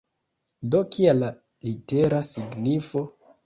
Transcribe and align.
Do, 0.75 0.81
kia 0.95 1.13
la 1.19 1.31
litera 1.69 2.25
signifo? 2.33 3.09